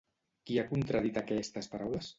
[0.49, 2.09] Qui ha contradit aquestes paraules?